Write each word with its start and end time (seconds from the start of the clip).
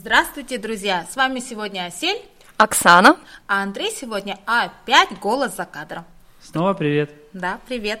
Здравствуйте, 0.00 0.58
друзья! 0.58 1.04
С 1.10 1.16
вами 1.16 1.40
сегодня 1.40 1.86
Асель, 1.86 2.22
Оксана. 2.56 3.16
а 3.48 3.64
Андрей 3.64 3.90
сегодня 3.90 4.38
опять 4.46 5.18
голос 5.18 5.56
за 5.56 5.64
кадром. 5.64 6.04
Снова 6.40 6.72
привет. 6.72 7.10
Да, 7.32 7.58
привет. 7.66 8.00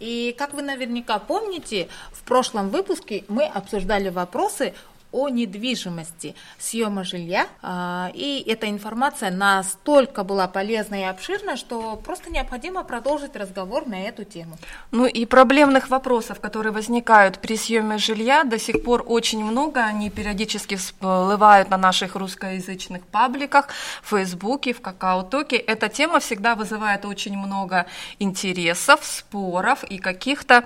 И 0.00 0.34
как 0.36 0.54
вы 0.54 0.62
наверняка 0.62 1.20
помните, 1.20 1.86
в 2.10 2.24
прошлом 2.24 2.70
выпуске 2.70 3.24
мы 3.28 3.44
обсуждали 3.44 4.08
вопросы 4.08 4.74
о 5.12 5.28
недвижимости, 5.28 6.34
съема 6.58 7.04
жилья. 7.04 7.46
А, 7.62 8.10
И 8.14 8.42
эта 8.46 8.68
информация 8.68 9.30
настолько 9.30 10.24
была 10.24 10.48
полезна 10.48 11.00
и 11.00 11.04
обширна, 11.04 11.56
что 11.56 11.96
просто 11.96 12.30
необходимо 12.30 12.84
продолжить 12.84 13.36
разговор 13.36 13.86
на 13.86 14.02
эту 14.02 14.24
тему. 14.24 14.56
Ну 14.90 15.06
и 15.06 15.26
проблемных 15.26 15.90
вопросов, 15.90 16.40
которые 16.40 16.72
возникают 16.72 17.38
при 17.38 17.56
съеме 17.56 17.98
жилья, 17.98 18.44
до 18.44 18.58
сих 18.58 18.82
пор 18.82 19.04
очень 19.06 19.44
много. 19.44 19.84
Они 19.84 20.10
периодически 20.10 20.76
всплывают 20.76 21.70
на 21.70 21.76
наших 21.76 22.16
русскоязычных 22.16 23.02
пабликах, 23.06 23.68
в 24.02 24.10
Фейсбуке, 24.10 24.72
в 24.72 24.80
Какао-Токе. 24.80 25.56
Эта 25.56 25.88
тема 25.88 26.20
всегда 26.20 26.54
вызывает 26.54 27.04
очень 27.04 27.36
много 27.36 27.86
интересов, 28.18 29.04
споров 29.04 29.84
и 29.84 29.98
каких-то 29.98 30.64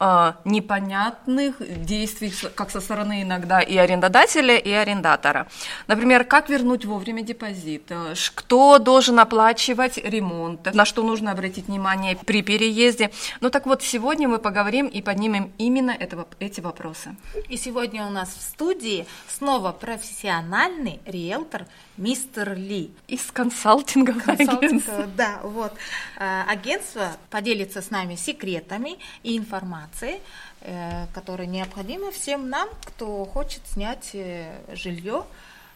э, 0.00 0.32
непонятных 0.44 1.56
действий, 1.84 2.32
как 2.54 2.70
со 2.70 2.80
стороны 2.80 3.22
иногда 3.22 3.60
и 3.60 3.75
арендодателя, 3.76 4.56
и 4.56 4.70
арендатора. 4.70 5.46
Например, 5.86 6.24
как 6.24 6.48
вернуть 6.48 6.84
вовремя 6.84 7.22
депозит, 7.22 7.84
э, 7.90 8.14
кто 8.34 8.78
должен 8.78 9.18
оплачивать 9.18 9.98
ремонт, 9.98 10.74
на 10.74 10.84
что 10.84 11.02
нужно 11.02 11.32
обратить 11.32 11.66
внимание 11.68 12.16
при 12.16 12.42
переезде. 12.42 13.10
Ну 13.40 13.50
так 13.50 13.66
вот, 13.66 13.82
сегодня 13.82 14.28
мы 14.28 14.38
поговорим 14.38 14.86
и 14.86 15.02
поднимем 15.02 15.52
именно 15.58 15.90
это, 15.90 16.26
эти 16.40 16.60
вопросы. 16.60 17.16
И 17.48 17.56
сегодня 17.56 18.06
у 18.06 18.10
нас 18.10 18.28
в 18.30 18.42
студии 18.42 19.06
снова 19.28 19.72
профессиональный 19.72 21.00
риэлтор 21.06 21.66
мистер 21.96 22.54
Ли. 22.54 22.90
Из 23.08 23.30
консалтингового 23.32 24.20
Консалтинг, 24.20 24.62
агентства. 24.62 25.06
да, 25.16 25.40
вот. 25.42 25.72
А, 26.18 26.44
Агентство 26.48 27.16
поделится 27.30 27.80
с 27.82 27.90
нами 27.90 28.16
секретами 28.16 28.98
и 29.22 29.36
информацией, 29.36 30.16
э, 30.16 30.20
которые 31.13 31.47
необходимы 31.47 32.11
всем 32.11 32.49
нам, 32.49 32.69
кто 32.85 33.25
хочет 33.25 33.65
снять 33.65 34.11
э, 34.13 34.59
жилье. 34.75 35.25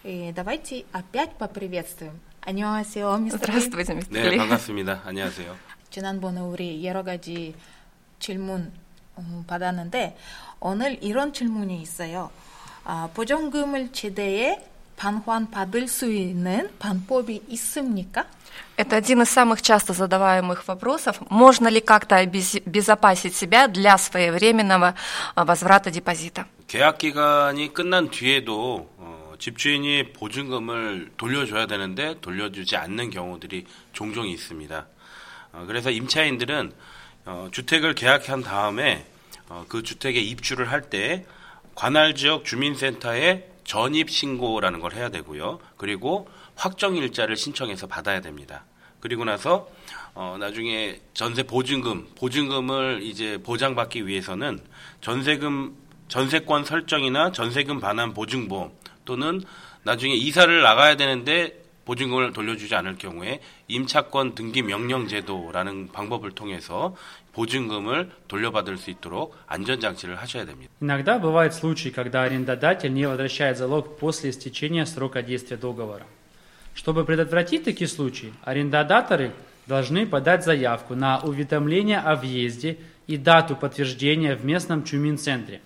И 0.03 0.31
давайте 0.36 0.86
опять 0.91 1.33
поприветствуем. 1.38 2.19
안녕하세요, 2.41 3.17
мистер 3.17 3.50
Ли. 3.50 3.59
Здравствуйте, 3.59 3.94
мистер 3.95 4.14
네, 4.14 4.30
Ли. 4.30 4.38
반갑습니다. 4.38 5.02
안녕하세요. 5.03 5.55
지난번에 5.89 6.41
우리 6.41 6.86
여러 6.86 7.03
가지 7.03 7.55
질문 8.19 8.72
음, 9.17 9.44
받았는데 9.47 10.16
오늘 10.59 11.03
이런 11.03 11.33
질문이 11.33 11.81
있어요. 11.81 12.30
아, 12.83 13.09
보증금을 13.16 13.91
제대에 13.94 14.64
반환 15.00 15.50
받을 15.52 15.88
수 15.88 16.11
있는 16.11 16.69
방법이 16.80 17.44
있습니까? 17.50 18.25
Это 18.78 18.97
один 18.97 19.22
из 19.22 19.30
самых 19.30 19.61
часто 19.61 19.94
задаваемых 19.94 20.67
вопросов. 20.67 21.17
Можно 21.30 21.67
ли 21.67 21.81
как-то 21.81 22.16
обезопасить 22.17 23.36
себя 23.36 23.67
для 23.67 23.97
своевременного 23.97 24.95
а, 25.36 25.45
возврата 25.45 25.91
депозита? 25.91 26.45
계약 26.67 26.97
기간이 26.97 27.73
끝난 27.73 28.09
뒤에도 28.09 28.89
어, 28.97 29.33
집주인이 29.39 30.14
보증금을 30.14 31.11
돌려줘야 31.17 31.67
되는데 31.67 32.16
돌려주지 32.22 32.75
않는 32.78 33.09
경우들이 33.11 33.66
종종 33.94 34.28
있습니다. 34.28 34.88
어, 35.53 35.64
그래서 35.67 35.91
임차인들은 35.91 36.72
어, 37.25 37.47
주택을 37.52 37.94
계약한 37.95 38.41
다음에 38.41 39.05
어, 39.50 39.66
그 39.67 39.83
주택에 39.83 40.19
입주를 40.19 40.72
할 40.72 40.89
때 40.89 41.25
관할 41.75 42.16
지역 42.16 42.45
주민센터에 42.45 43.48
전입 43.64 44.11
신고라는 44.11 44.80
걸 44.80 44.94
해야 44.94 45.08
되고요. 45.08 45.61
그리고 45.77 46.28
확정 46.55 46.97
일자를 46.97 47.37
신청해서 47.37 47.87
받아야 47.87 48.21
됩니다. 48.21 48.65
그리고 49.00 49.25
나서 49.25 49.69
어, 50.15 50.37
나중에 50.38 51.00
전세 51.15 51.43
보증금, 51.43 52.06
보증금을 52.16 53.00
이제 53.03 53.38
보장받기 53.43 54.06
위해서는 54.06 54.60
전세금, 55.00 55.75
전세권 56.09 56.65
설정이나 56.65 57.32
전세금 57.32 57.81
반환 57.81 58.12
보증보험 58.12 58.72
또는 59.04 59.43
나중에 59.82 60.15
이사를 60.15 60.62
나가야 60.62 60.97
되는데 60.97 61.60
보증금을 61.90 62.34
돌려주지 62.34 62.73
않을 62.75 62.97
경우에 62.97 63.41
임차권 63.68 64.35
등기 64.35 64.63
명령 64.63 65.07
제도라는 65.07 65.91
방법을 65.91 66.31
통해서 66.31 66.96
보증금을 67.34 68.09
돌려받을 68.28 68.78
수 68.78 68.90
있도록 68.90 69.35
안전장치를 69.47 70.16
하셔야 70.16 70.46
됩니다. 70.46 70.72
Иногда 70.81 71.19
бывают 71.19 71.53
случаи, 71.53 71.91
когда 71.91 72.23
арендодатель 72.23 72.91
не 72.91 73.06
возвращает 73.07 73.57
залог 73.57 73.97
после 74.00 74.31
истечения 74.31 74.85
срока 74.85 75.22
действия 75.22 75.57
договора. 75.57 76.06
Чтобы 76.73 77.06
предотвратить 77.06 77.63
такие 77.63 77.88
случаи, 77.88 78.34
арендодаторы 78.44 79.31
должны 79.68 80.06
подать 80.07 80.44
заявку 80.44 80.96
на 80.96 81.19
уведомление 81.19 82.00
о 82.00 82.16
въезде 82.16 82.78
и 83.07 83.18
дату 83.18 83.56
подтверждения 83.56 84.35
в 84.35 84.44
местном 84.46 84.84
Чумин-центре, 84.84 85.62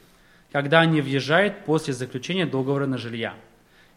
когда 0.51 0.81
они 0.81 1.01
въезжают 1.01 1.65
после 1.65 1.93
заключения 1.93 2.45
договора 2.45 2.85
на 2.85 2.97
жилья. 2.97 3.33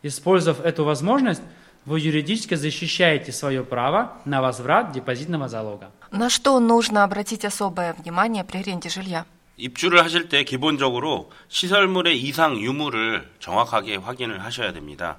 Использовав 0.02 0.64
эту 0.64 0.84
возможность, 0.84 1.42
вы 1.86 2.00
юридически 2.00 2.54
защищаете 2.54 3.32
свое 3.32 3.64
право 3.64 4.12
на 4.24 4.40
возврат 4.40 4.92
депозитного 4.92 5.48
залога. 5.48 5.90
На 6.10 6.28
что 6.30 6.60
нужно 6.60 7.04
обратить 7.04 7.44
особое 7.44 7.94
внимание 7.94 8.44
при 8.44 8.58
аренде 8.58 8.88
жилья? 8.88 9.24
입주를 9.56 10.02
하실 10.02 10.28
때 10.28 10.44
기본적으로 10.44 11.30
시설물의 11.48 12.20
이상 12.20 12.58
유무를 12.58 13.28
정확하게 13.38 13.96
확인을 13.96 14.42
하셔야 14.42 14.72
됩니다. 14.72 15.18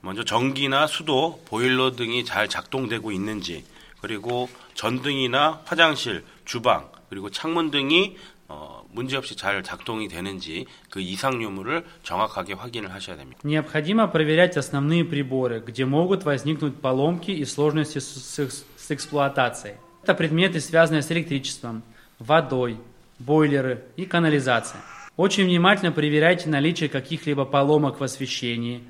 먼저 0.00 0.24
전기나 0.24 0.86
수도, 0.86 1.42
보일러 1.46 1.92
등이 1.92 2.24
잘 2.24 2.48
작동되고 2.48 3.12
있는지, 3.12 3.64
그리고 4.00 4.48
전등이나 4.74 5.60
화장실, 5.64 6.24
주방, 6.44 6.90
그리고 7.08 7.30
창문 7.30 7.70
등이 7.70 8.16
어, 8.48 8.84
문제없이 8.92 9.36
잘 9.36 9.62
작동이 9.62 10.08
되는지 10.08 10.66
그 10.90 11.00
이상 11.00 11.42
유무를 11.42 11.84
정확하게 12.02 12.52
확인을 12.54 12.92
하셔야 12.92 13.16
됩니다. 13.16 13.40
Необходимо 13.44 14.10
проверять 14.10 14.56
основные 14.56 15.04
приборы, 15.04 15.60
где 15.66 15.84
могут 15.84 16.24
возникнуть 16.24 16.76
поломки 16.80 17.30
и 17.30 17.44
сложности 17.44 17.98
с, 17.98 18.04
с 18.08 18.38
их- 18.40 18.52
с 18.76 18.90
эксплуатацией. 18.90 19.76
Это 20.02 20.14
предметы, 20.14 20.60
связанные 20.60 21.02
с 21.02 21.10
электричеством, 21.12 21.82
водой, 22.18 22.76
бойлеры 23.18 23.84
и 23.96 24.04
канализацией. 24.04 24.82
Очень 25.16 25.44
внимательно 25.44 25.92
проверяйте 25.92 26.48
наличие 26.48 26.88
каких-либо 26.88 27.44
поломок 27.44 28.00
в 28.00 28.04
освещении. 28.04 28.82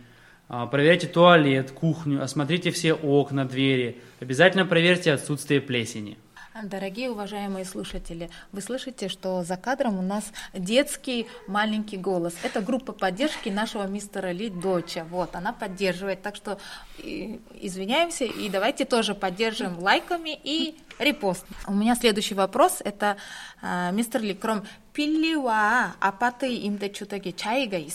А, 0.48 0.66
Проверяйте 0.66 1.06
туалет, 1.06 1.70
кухню, 1.72 2.22
осмотрите 2.22 2.70
все 2.70 2.94
окна, 2.94 3.44
двери. 3.44 3.98
Обязательно 4.20 4.64
проверьте 4.66 5.12
отсутствие 5.12 5.60
плесени. 5.60 6.16
Дорогие 6.63 7.11
уважаемые 7.11 7.65
слушатели, 7.65 8.31
вы 8.51 8.61
слышите, 8.61 9.09
что 9.09 9.43
за 9.43 9.57
кадром 9.57 9.99
у 9.99 10.01
нас 10.01 10.23
детский 10.53 11.27
маленький 11.45 11.97
голос. 11.97 12.33
Это 12.41 12.61
группа 12.61 12.93
поддержки 12.93 13.49
нашего 13.49 13.85
мистера 13.85 14.31
Ли 14.31 14.49
Доча. 14.49 15.05
Вот, 15.11 15.35
она 15.35 15.53
поддерживает. 15.53 16.23
Так 16.23 16.35
что 16.35 16.57
извиняемся 16.97 18.25
и 18.25 18.49
давайте 18.49 18.85
тоже 18.85 19.13
поддержим 19.13 19.77
лайками 19.77 20.39
и 20.43 20.75
репост. 20.97 21.45
У 21.67 21.73
меня 21.73 21.95
следующий 21.95 22.33
вопрос. 22.33 22.81
Это 22.83 23.17
э, 23.61 23.91
мистер 23.91 24.21
Ли, 24.21 24.33
кроме 24.33 24.63
пилива, 24.93 25.93
апаты 25.99 26.55
им 26.55 26.77
да 26.79 26.89
чутаги 26.89 27.29
чайга 27.29 27.77
и 27.77 27.89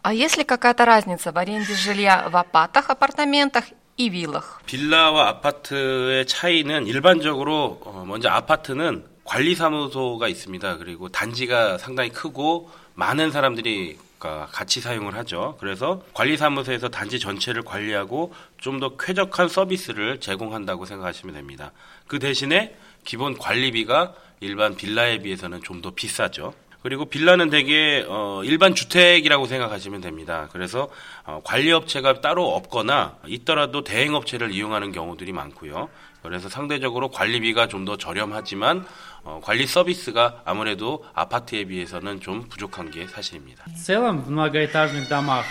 А 0.00 0.14
если 0.14 0.42
какая-то 0.42 0.86
разница 0.86 1.32
в 1.32 1.36
аренде 1.36 1.74
жилья 1.74 2.30
в 2.30 2.36
апатах, 2.36 2.88
апартаментах 2.88 3.64
и 3.99 4.09
виллах? 4.09 4.59
빌라와 4.65 5.27
아파트의 5.29 6.25
차이는 6.27 6.87
일반적으로 6.87 7.79
어, 7.85 8.03
먼저 8.07 8.29
아파트는 8.29 9.05
관리사무소가 9.23 10.27
있습니다. 10.27 10.77
그리고 10.77 11.09
단지가 11.09 11.77
상당히 11.77 12.09
크고 12.09 12.69
많은 12.95 13.31
사람들이 13.31 13.97
가- 14.19 14.47
같이 14.51 14.81
사용을 14.81 15.15
하죠. 15.15 15.57
그래서 15.59 16.01
관리사무소에서 16.13 16.89
단지 16.89 17.19
전체를 17.19 17.63
관리하고 17.63 18.33
좀 18.57 18.79
더 18.79 18.97
쾌적한 18.97 19.47
서비스를 19.49 20.19
제공한다고 20.19 20.85
생각하시면 20.85 21.35
됩니다. 21.35 21.71
그 22.07 22.19
대신에 22.19 22.75
기본 23.03 23.37
관리비가 23.37 24.13
일반 24.41 24.75
빌라에 24.75 25.19
비해서는 25.19 25.61
좀 25.63 25.81
더 25.81 25.91
비싸죠. 25.91 26.53
그리고 26.81 27.05
빌라는 27.05 27.49
되게 27.49 28.05
어, 28.07 28.41
일반 28.43 28.75
주택이라고 28.75 29.47
생각하시면 29.47 30.01
됩니다. 30.01 30.49
그래서 30.51 30.89
어, 31.25 31.41
관리업체가 31.43 32.21
따로 32.21 32.53
없거나 32.55 33.17
있더라도 33.25 33.83
대행업체를 33.83 34.51
이용하는 34.51 34.91
경우들이 34.91 35.31
많고요. 35.31 35.89
그래서 36.21 36.47
상대적으로 36.49 37.09
관리비가 37.09 37.67
좀 37.67 37.85
더 37.85 37.97
저렴하지만 37.97 38.85
어, 39.23 39.41
관리 39.43 39.65
서비스가 39.65 40.41
아무래도 40.45 41.03
아파트에 41.15 41.65
비해서는 41.65 42.19
좀 42.19 42.43
부족한 42.49 42.91
게 42.91 43.07
사실입니다. 43.07 43.63
В 43.65 43.73
целом, 43.75 44.23
в 44.23 44.29
многоэтажных 44.29 45.07
домах 45.09 45.43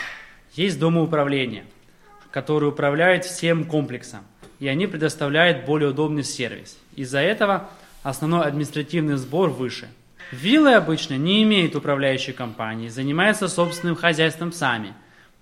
есть 0.56 0.78
домоуправление, 0.78 1.64
которое 2.30 2.68
управляет 2.68 3.24
всем 3.24 3.64
комплексом, 3.64 4.20
и 4.60 4.68
они 4.68 4.86
предоставляют 4.86 5.64
более 5.64 5.90
удобный 5.90 6.22
сервис. 6.22 6.78
Из-за 6.94 7.18
этого 7.20 7.68
основной 8.04 8.46
административный 8.46 9.16
сбор 9.16 9.50
выше. 9.50 9.88
Виллы 10.32 10.74
обычно 10.74 11.16
не 11.16 11.42
имеют 11.42 11.76
управляющей 11.76 12.32
компании, 12.32 12.88
занимаются 12.88 13.48
собственным 13.48 13.96
хозяйством 13.96 14.52
сами. 14.52 14.94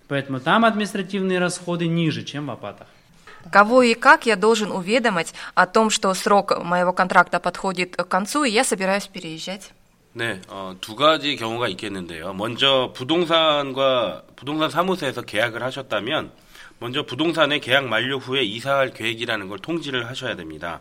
Поэтому 0.08 0.40
там 0.40 0.64
административные 0.64 1.38
расходы 1.38 1.86
ниже, 1.86 2.24
чем 2.24 2.46
в 2.46 2.50
Апатах. 2.50 2.88
Кого 3.50 3.82
и 3.82 3.94
как 3.94 4.26
я 4.26 4.36
должен 4.36 4.70
уведомить 4.70 5.34
о 5.54 5.66
том, 5.66 5.90
что 5.90 6.12
срок 6.14 6.62
моего 6.62 6.92
контракта 6.92 7.40
подходит 7.40 7.96
к 7.96 8.06
концу, 8.06 8.44
и 8.44 8.50
я 8.50 8.64
собираюсь 8.64 9.06
переезжать? 9.06 9.72
네, 10.14 10.42
어, 10.48 10.76
두 10.78 10.94
가지 10.94 11.36
경우가 11.36 11.68
있겠는데요. 11.68 12.34
먼저 12.34 12.92
부동산과 12.94 14.24
부동산 14.36 14.68
사무소에서 14.68 15.22
계약을 15.22 15.62
하셨다면 15.62 16.30
먼저 16.78 17.06
부동산의 17.06 17.60
계약 17.60 17.86
만료 17.86 18.18
후에 18.18 18.42
이사할 18.42 18.92
계획이라는 18.92 19.48
걸 19.48 19.58
통지를 19.60 20.06
하셔야 20.08 20.36
됩니다. 20.36 20.80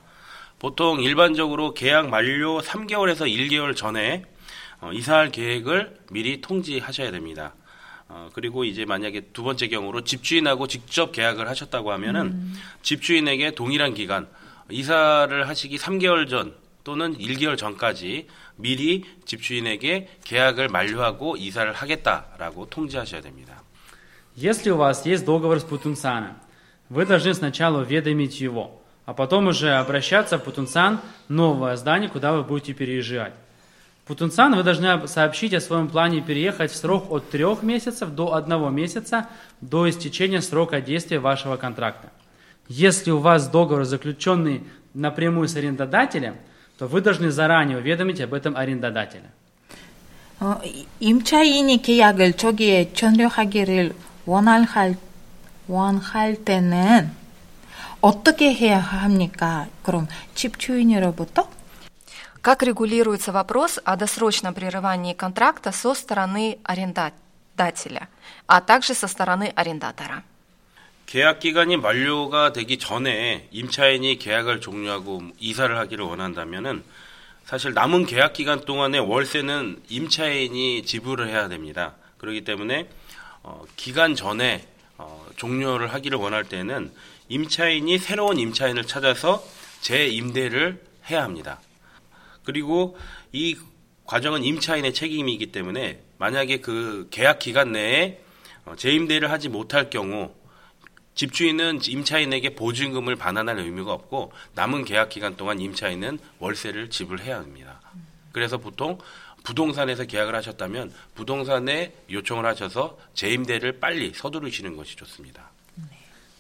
보통 0.60 1.02
일반적으로 1.02 1.74
계약 1.74 2.10
만료 2.10 2.62
3개월에서 2.62 3.28
1개월 3.28 3.76
전에 3.76 4.26
어, 4.80 4.92
이사할 4.94 5.32
계획을 5.32 5.98
미리 6.12 6.42
통지하셔야 6.42 7.12
됩니다. 7.12 7.56
어, 8.08 8.30
그리고 8.34 8.64
이제 8.64 8.86
만약에 8.86 9.22
두 9.34 9.44
번째 9.44 9.68
경우로 9.68 10.04
집주인하고 10.04 10.68
직접 10.68 11.12
계약을 11.12 11.48
하셨다고 11.48 11.92
하면은 11.94 12.54
집주인에게 12.82 13.52
동일한 13.52 13.94
기간 13.94 14.28
이사를 14.70 15.48
하시기 15.48 15.78
3개월 15.78 16.30
전 16.30 16.56
또는 16.84 17.18
1개월 17.18 17.58
전까지 17.58 18.28
미리 18.56 19.04
집주인에게 19.26 20.10
계약을 20.24 20.68
만료하고 20.70 21.38
이사를 21.38 21.72
하겠다라고 21.72 22.70
통지하셔야 22.70 23.22
됩니다. 23.22 23.64
Если 24.38 24.72
у 24.72 24.78
вас 24.78 25.06
есть 25.06 25.26
договор 25.26 25.60
с 25.60 25.66
Путунцаном, 25.66 26.40
вы 26.90 27.06
должны 27.06 27.34
сначала 27.34 27.82
уведомить 27.82 28.40
его, 28.42 28.82
а 29.06 29.14
потом 29.14 29.48
уже 29.48 29.72
обращаться 29.74 30.38
в 30.38 30.44
Путунцан, 30.44 31.00
новое 31.28 31.76
здание, 31.76 32.10
куда 32.10 32.34
вы 32.34 32.44
будете 32.44 32.74
переезжать. 32.74 33.34
В 34.04 34.08
Путунцан 34.08 34.56
вы 34.56 34.64
должны 34.64 35.08
сообщить 35.08 35.54
о 35.54 35.62
своем 35.62 35.88
плане 35.88 36.22
переехать 36.22 36.72
в 36.72 36.76
срок 36.76 37.12
от 37.12 37.30
трех 37.30 37.64
месяцев 37.64 38.10
до 38.10 38.34
одного 38.34 38.70
месяца 38.70 39.28
до 39.62 39.90
истечения 39.90 40.42
срока 40.42 40.82
действия 40.82 41.20
вашего 41.20 41.56
контракта. 41.58 42.10
Если 42.68 43.12
у 43.12 43.20
вас 43.20 43.48
договор 43.48 43.86
заключенный 43.86 44.64
напрямую 44.94 45.48
с 45.48 45.56
арендодателем, 45.56 46.36
то 46.78 46.88
вы 46.88 47.02
должны 47.02 47.32
заранее 47.32 47.78
уведомить 47.78 48.22
об 48.22 48.34
этом 48.34 48.56
арендодателя. 48.58 49.30
어, 50.40 50.60
이- 50.66 50.88
임차인이 51.00 51.84
계약을 51.84 52.34
저기에 52.34 52.94
전력하기를 52.94 53.94
원할 54.26 54.66
원할 55.68 56.36
때는 56.44 57.12
어떻게 58.06 58.54
해야 58.54 58.80
합니까? 58.80 59.68
그럼 59.84 60.08
집주인으로부터 60.36 61.50
Как 62.44 62.64
регулируется 62.64 63.32
вопрос 63.32 63.80
о 63.86 63.96
досрочном 63.96 64.56
прерывании 64.56 65.14
контракта 65.14 65.72
со 65.72 65.94
стороны 65.94 66.58
арендодателя, 66.64 68.10
а 68.48 68.62
также 68.62 68.96
со 68.96 69.08
стороны 69.08 69.54
арендатора? 69.56 70.24
계약 71.06 71.40
기간이 71.40 71.78
만료가 71.78 72.54
되기 72.54 72.80
전에 72.80 73.48
임차인이 73.52 74.18
계약을 74.18 74.62
종료하고 74.62 75.22
이사를 75.40 75.78
하기를 75.78 76.06
원한다면은 76.06 76.84
사실 77.46 77.74
남은 77.74 78.06
계약 78.06 78.34
기간 78.34 78.62
동안의 78.62 79.02
월세는 79.02 79.84
임차인이 79.90 80.84
지불을 80.84 81.28
해야 81.28 81.48
됩니다. 81.48 81.96
그렇기 82.18 82.44
때문에 82.44 82.88
어, 83.44 83.62
기간 83.76 84.16
전에 84.16 84.66
어, 84.99 85.27
종료를 85.37 85.93
하기를 85.93 86.19
원할 86.19 86.45
때는 86.45 86.93
임차인이 87.29 87.99
새로운 87.99 88.39
임차인을 88.39 88.87
찾아서 88.87 89.45
재임대를 89.81 90.83
해야 91.11 91.23
합니다. 91.23 91.61
그리고 92.45 92.97
이 93.33 93.57
과정은 94.05 94.45
임차인의 94.45 94.95
책임이기 94.95 95.53
때문에 95.53 96.03
만약에 96.19 96.59
그 96.59 97.09
계약 97.11 97.39
기간 97.39 97.73
내에 97.73 98.21
어, 98.65 98.75
재임대를 98.77 99.31
하지 99.31 99.49
못할 99.49 99.91
경우 99.91 100.35
집주인은 101.15 101.81
임차인에게 101.87 102.55
보증금을 102.55 103.17
반환할 103.17 103.59
의무가 103.59 103.93
없고 103.93 104.33
남은 104.55 104.85
계약 104.85 105.09
기간 105.09 105.37
동안 105.37 105.61
임차인은 105.61 106.19
월세를 106.39 106.91
지불해야 106.91 107.39
합니다. 107.39 107.81
그래서 108.33 108.59
보통 108.59 108.99
부동산에서 109.46 110.06
계약을 110.06 110.36
하셨다면 110.36 110.92
부동산에 111.16 111.94
요청을 112.10 112.46
하셔서 112.46 112.98
재임대를 113.14 113.80
빨리 113.80 114.14
서두르시는 114.14 114.76
것이 114.76 114.96
좋습니다. 114.96 115.50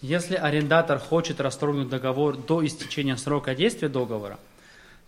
Если 0.04 0.36
арендатор 0.36 0.98
хочет 0.98 1.39
расторгнуть 1.39 1.89
договор 1.89 2.36
до 2.36 2.66
истечения 2.66 3.16
срока 3.18 3.54
действия 3.54 3.88
договора, 3.88 4.39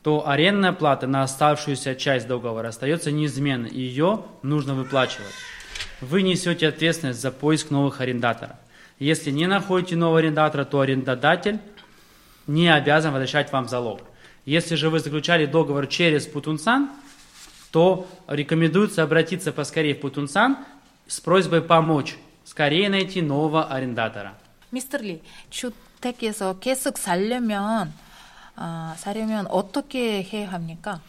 то 0.03 0.27
арендная 0.27 0.73
плата 0.73 1.07
на 1.07 1.23
оставшуюся 1.23 1.95
часть 1.95 2.27
договора 2.27 2.67
остается 2.67 3.11
неизменной, 3.11 3.69
и 3.69 3.79
ее 3.79 4.25
нужно 4.43 4.75
выплачивать. 4.75 5.33
Вы 6.01 6.21
несете 6.21 6.67
ответственность 6.67 7.21
за 7.21 7.31
поиск 7.31 7.71
новых 7.71 8.01
арендаторов. 8.01 8.57
Если 8.99 9.31
не 9.31 9.47
находите 9.47 9.95
нового 9.95 10.19
арендатора, 10.19 10.65
то 10.65 10.81
арендодатель 10.81 11.59
не 12.45 12.67
обязан 12.67 13.13
возвращать 13.13 13.51
вам 13.51 13.67
залог. 13.67 14.01
Если 14.45 14.75
же 14.75 14.89
вы 14.89 14.99
заключали 14.99 15.45
договор 15.45 15.87
через 15.87 16.27
Путунсан, 16.27 16.91
то 17.71 18.07
рекомендуется 18.27 19.03
обратиться 19.03 19.51
поскорее 19.51 19.95
в 19.95 19.99
Путунсан 20.01 20.57
с 21.07 21.19
просьбой 21.19 21.61
помочь 21.61 22.15
скорее 22.45 22.89
найти 22.89 23.21
нового 23.21 23.65
арендатора. 23.65 24.37
미스터 24.71 24.97
리 24.97 25.21
주택에서 25.49 26.59
계속 26.59 26.97
살려면 26.97 27.93
아, 28.55 28.95
살려면 28.97 29.47
어떻게 29.47 30.23
해야 30.23 30.51
합니까? 30.51 31.01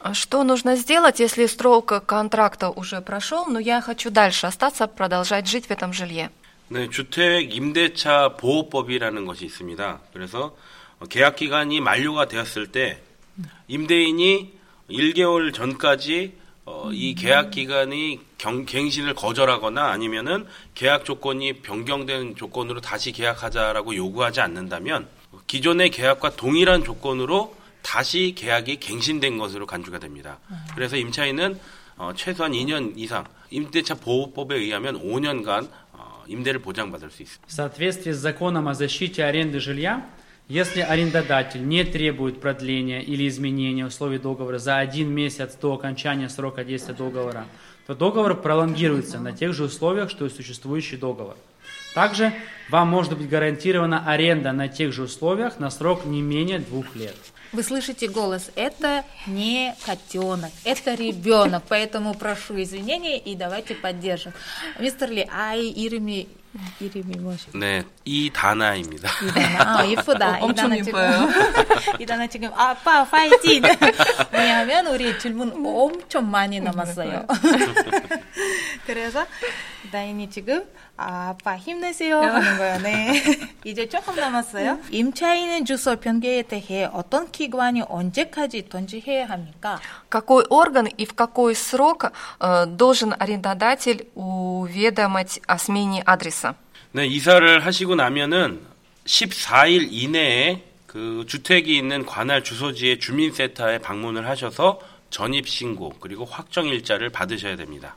А 0.00 0.14
Что 0.14 0.44
нужно 0.44 0.76
сделать, 0.76 1.18
если 1.18 1.46
срок 1.46 2.06
контракта 2.06 2.70
уже 2.70 3.00
прошел, 3.00 3.46
но 3.46 3.58
я 3.58 3.80
хочу 3.80 4.10
дальше 4.10 4.46
остаться, 4.46 4.86
продолжать 4.86 5.48
жить 5.48 5.66
в 5.66 5.70
этом 5.70 5.92
жилье? 5.92 6.30
네, 6.68 6.88
주택 6.88 7.54
임대차 7.54 8.36
보호법이라는 8.36 9.24
것이 9.26 9.46
있습니다. 9.46 10.00
그래서 10.12 10.56
어, 11.00 11.06
계약 11.06 11.36
기간이 11.36 11.80
만료가 11.80 12.28
되었을 12.28 12.70
때 12.70 13.02
임대인이 13.68 14.58
1개월 14.90 15.52
전까지 15.52 16.32
어, 16.64 16.90
이 16.92 17.14
계약 17.14 17.50
기간이 17.50 18.20
경, 18.36 18.66
갱신을 18.66 19.14
거절하거나 19.14 19.86
아니면은 19.90 20.46
계약 20.74 21.04
조건이 21.04 21.54
변경된 21.54 22.36
조건으로 22.36 22.80
다시 22.80 23.12
계약하자라고 23.12 23.96
요구하지 23.96 24.40
않는다면 24.40 25.08
기존의 25.46 25.90
계약과 25.90 26.36
동일한 26.36 26.84
조건으로 26.84 27.56
다시 27.82 28.34
계약이 28.36 28.80
갱신된 28.80 29.38
것으로 29.38 29.66
간주가 29.66 29.98
됩니다. 29.98 30.38
그래서 30.74 30.96
임차인은 30.96 31.58
어, 31.96 32.12
최소한 32.14 32.52
2년 32.52 32.92
이상 32.96 33.24
임대차 33.50 33.94
보호법에 33.94 34.54
의하면 34.56 35.02
5년간 35.02 35.68
어, 35.92 36.22
임대를 36.28 36.60
보장받을 36.60 37.10
수 37.10 37.22
있습니다. 37.22 37.46
В 37.48 37.52
соответствии 37.52 38.12
с 38.12 38.20
законом 38.20 38.68
о 38.68 38.74
защите 38.74 39.24
аренды 39.24 39.58
жилья, 39.58 40.06
Если 40.47 40.81
арендодатель 40.81 41.65
не 41.65 41.83
требует 41.83 42.41
продления 42.41 43.01
или 43.01 43.27
изменения 43.27 43.85
условий 43.85 44.17
договора 44.17 44.57
за 44.57 44.77
один 44.77 45.09
месяц 45.09 45.55
до 45.55 45.73
окончания 45.73 46.29
срока 46.29 46.63
действия 46.63 46.93
договора, 46.93 47.45
то 47.87 47.95
договор 47.95 48.35
пролонгируется 48.35 49.19
на 49.19 49.31
тех 49.31 49.53
же 49.53 49.63
условиях, 49.63 50.09
что 50.09 50.25
и 50.25 50.29
существующий 50.29 50.97
договор. 50.97 51.35
Также 51.93 52.33
вам 52.69 52.89
может 52.89 53.17
быть 53.17 53.29
гарантирована 53.29 54.03
аренда 54.05 54.51
на 54.51 54.67
тех 54.67 54.91
же 54.93 55.03
условиях 55.03 55.59
на 55.59 55.69
срок 55.69 56.05
не 56.05 56.21
менее 56.21 56.59
двух 56.59 56.95
лет. 56.95 57.15
Вы 57.51 57.61
слышите 57.61 58.07
голос? 58.07 58.49
Это 58.55 59.05
не 59.27 59.75
котенок, 59.85 60.51
это 60.63 60.95
ребенок, 60.95 61.63
поэтому 61.69 62.15
прошу 62.15 62.59
извинения 62.61 63.19
и 63.19 63.35
давайте 63.35 63.75
поддержим. 63.75 64.33
Мистер 64.79 65.11
Ли, 65.11 65.27
아이 65.31 65.71
이름이 66.79 67.15
뭐죠? 67.17 67.57
네, 67.57 67.83
이다나입니다. 68.05 69.09
이다나. 69.25 69.79
아, 69.79 69.83
이쁘다. 69.83 70.37
어, 70.39 70.45
엄청 70.45 70.75
이뻐요. 70.75 71.27
이다나 71.99 72.27
지금 72.27 72.51
아빠 72.53 73.03
파이팅. 73.03 73.63
왜냐하면 74.31 74.87
우리 74.87 75.17
질문 75.17 75.65
엄청 75.65 76.29
많이 76.29 76.59
남았어요. 76.59 77.25
그래서 78.86 79.26
다인이 79.92 80.30
지금 80.30 80.64
아빠 80.96 81.56
힘내세요 81.56 82.20
하는 82.20 82.58
거예요. 82.58 82.78
네. 82.82 83.22
이제 83.64 83.88
조금 83.88 84.16
남았어요. 84.16 84.80
임차인 84.90 85.64
주소 85.64 85.96
변경에 85.96 86.42
대해 86.42 86.88
어떤 86.92 87.30
기관이 87.30 87.82
언제까지 87.88 88.68
통지해야 88.68 89.28
합니까? 89.28 89.80
Какой 90.10 90.44
орган 90.50 90.88
и 90.96 91.06
в 91.06 91.14
какой 91.14 91.54
срок 91.54 92.12
э, 92.40 92.66
должен 92.66 93.14
арендодатель 93.18 94.08
уведомить 94.14 95.40
о 95.46 95.56
смене 95.58 96.02
адреса? 96.04 96.54
네, 96.92 97.06
이사를 97.06 97.64
하시고 97.64 97.94
나면은 97.94 98.60
14일 99.04 99.88
이내에 99.90 100.64
그 100.86 101.24
주택이 101.28 101.76
있는 101.76 102.04
관할 102.06 102.42
주소지의 102.42 102.98
주민센터에 102.98 103.78
방문을 103.78 104.26
하셔서 104.26 104.80
전입 105.10 105.48
신고 105.48 105.92
그리고 106.00 106.24
확정 106.24 106.66
일자를 106.66 107.10
받으셔야 107.10 107.56
됩니다. 107.56 107.96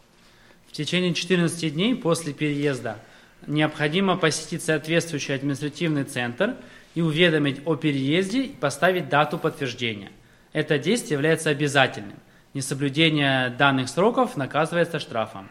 В 0.76 0.76
течение 0.76 1.14
14 1.14 1.74
дней 1.74 1.96
после 1.96 2.34
переезда 2.34 3.00
необходимо 3.48 4.16
посетить 4.18 4.64
соответствующий 4.64 5.36
административный 5.36 6.04
центр 6.04 6.56
и 6.96 7.02
уведомить 7.02 7.62
о 7.66 7.76
переезде 7.76 8.44
и 8.44 8.56
поставить 8.56 9.10
дату 9.10 9.38
подтверждения. 9.38 10.12
Это 10.54 10.78
действие 10.78 11.16
является 11.16 11.50
обязательным. 11.50 12.18
Несоблюдение 12.54 13.50
данных 13.50 13.90
сроков 13.90 14.36
наказывается 14.38 15.00
штрафом. 15.00 15.50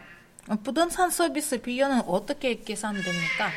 부동산 0.63 1.11
서비스 1.11 1.57
비용은 1.59 2.01
어떻게 2.07 2.55
계산됩니까? 2.55 3.51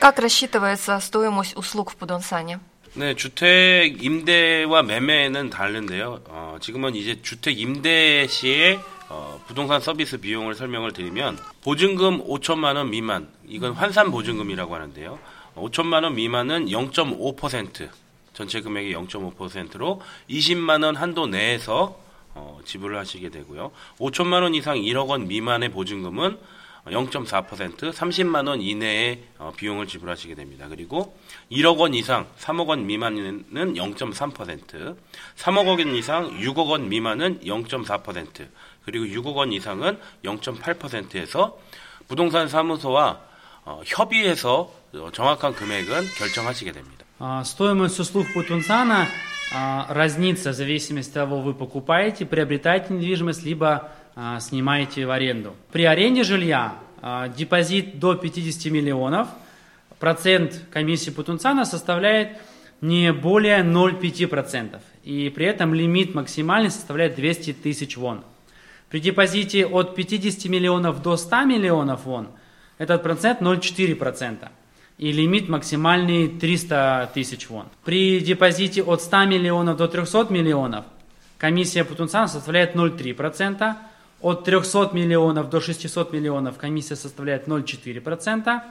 Как 0.00 0.18
рассчитывается 0.20 1.00
стоимость 1.00 1.56
услуг 1.56 1.90
в 1.90 1.96
Пудонсане? 1.96 2.60
네, 2.94 3.14
주택 3.14 4.02
임대와 4.02 4.82
매매는 4.82 5.50
다른데요. 5.50 6.24
어, 6.28 6.56
지금은 6.60 6.94
이제 6.94 7.20
주택 7.22 7.58
임대 7.58 8.26
시에 8.28 8.78
어, 9.13 9.39
부동산 9.45 9.79
서비스 9.79 10.17
비용을 10.17 10.55
설명을 10.55 10.91
드리면 10.91 11.37
보증금 11.61 12.25
5천만 12.25 12.77
원 12.77 12.89
미만 12.89 13.27
이건 13.47 13.73
환산 13.73 14.09
보증금이라고 14.09 14.73
하는데요. 14.73 15.19
5천만 15.55 16.03
원 16.03 16.15
미만은 16.15 16.65
0.5% 16.65 17.89
전체 18.33 18.61
금액의 18.61 18.95
0.5%로 18.95 20.01
20만 20.31 20.83
원 20.83 20.95
한도 20.95 21.27
내에서 21.27 22.01
어, 22.33 22.59
지불을 22.65 22.97
하시게 22.97 23.29
되고요. 23.29 23.71
5천만 23.99 24.41
원 24.41 24.55
이상 24.55 24.77
1억 24.77 25.09
원 25.09 25.27
미만의 25.27 25.69
보증금은 25.69 26.39
0.4% 26.87 27.93
30만 27.93 28.47
원 28.47 28.61
이내의 28.61 29.23
어, 29.37 29.53
비용을 29.55 29.87
지불하시게 29.87 30.33
됩니다. 30.33 30.65
그리고 30.67 31.15
1억 31.51 31.77
원 31.77 31.93
이상 31.93 32.27
3억 32.39 32.67
원 32.67 32.87
미만은 32.87 33.45
0.3% 33.53 34.97
3억 35.37 35.67
원 35.67 35.95
이상 35.95 36.39
6억 36.39 36.67
원 36.69 36.89
미만은 36.89 37.41
0.4% 37.41 38.47
그리고 38.84 39.04
6억 39.04 39.36
원 39.36 39.52
이상은 39.52 39.98
0.8%에서 40.24 41.58
부동산 42.06 42.48
사무소와 42.48 43.20
어, 43.64 43.82
협의해서 43.84 44.72
어, 44.94 45.10
정확한 45.12 45.54
금액은 45.54 46.06
결정하시게 46.16 46.72
됩니다. 46.72 47.04
А, 47.20 47.42
Стоимость 47.42 47.98
услуг 47.98 48.26
Путунсана 48.32 49.06
а, 49.52 49.86
разнится 49.88 50.52
в 50.52 50.54
зависимости 50.54 51.10
от 51.10 51.14
того, 51.14 51.40
вы 51.40 51.52
покупаете, 51.52 52.24
приобретаете 52.24 52.94
недвижимость, 52.94 53.42
либо 53.44 53.90
а, 54.14 54.40
снимаете 54.40 55.04
в 55.04 55.10
аренду. 55.10 55.54
При 55.72 55.84
аренде 55.84 56.22
жилья 56.22 56.74
а, 57.02 57.28
депозит 57.28 57.98
до 57.98 58.14
50 58.14 58.72
миллионов, 58.72 59.28
процент 59.98 60.62
комиссии 60.70 61.10
Путунсана 61.10 61.64
составляет 61.64 62.38
не 62.80 63.12
более 63.12 63.60
0,5%. 63.60 64.78
И 65.04 65.30
при 65.30 65.46
этом 65.46 65.74
лимит 65.74 66.14
максимальный 66.14 66.70
составляет 66.70 67.16
200 67.16 67.54
тысяч 67.54 67.96
вон. 67.96 68.22
При 68.93 68.99
депозите 68.99 69.65
от 69.65 69.95
50 69.95 70.45
миллионов 70.51 71.01
до 71.01 71.17
100 71.17 71.45
миллионов 71.45 72.05
вон 72.05 72.27
этот 72.77 73.01
процент 73.01 73.41
0,4%. 73.41 74.49
И 74.99 75.11
лимит 75.11 75.49
максимальный 75.49 76.27
300 76.27 77.09
тысяч 77.11 77.49
вон. 77.49 77.65
При 77.83 78.19
депозите 78.19 78.83
от 78.83 79.01
100 79.01 79.25
миллионов 79.25 79.77
до 79.77 79.87
300 79.87 80.27
миллионов 80.29 80.85
комиссия 81.39 81.83
Путунсана 81.83 82.27
составляет 82.27 82.75
0,3%. 82.75 83.75
От 84.21 84.43
300 84.43 84.91
миллионов 84.93 85.49
до 85.49 85.59
600 85.59 86.13
миллионов 86.13 86.59
комиссия 86.59 86.95
составляет 86.95 87.47
0,4%. 87.47 88.61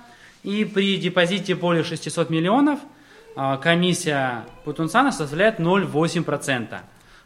И 0.44 0.64
при 0.64 0.98
депозите 0.98 1.56
более 1.56 1.82
600 1.82 2.30
миллионов 2.30 2.78
а, 3.34 3.56
комиссия 3.56 4.44
Путунсана 4.64 5.10
составляет 5.10 5.58
0,8%. 5.58 6.78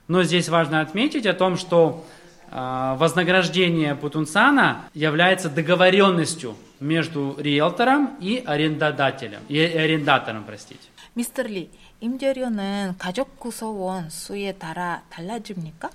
Но 0.09 0.23
здесь 0.23 0.49
важно 0.49 0.81
отметить 0.81 1.26
о 1.26 1.35
том, 1.35 1.59
что 1.59 2.07
вознаграждение 2.51 3.96
Путунсана 3.96 4.89
является 4.94 5.50
договоренностью 5.50 6.58
между 6.82 7.36
риэлтором 7.39 8.18
и 8.20 8.44
арендодателем, 8.46 9.39
и 9.48 9.60
арендатором, 9.60 10.44
простите. 10.44 10.82
미스터 11.13 11.41
리, 11.41 11.70
임대료는 12.00 12.96
가족 12.98 13.38
구성원 13.38 14.10
수에 14.10 14.53
따라 14.53 15.03
달라집니까? 15.10 15.89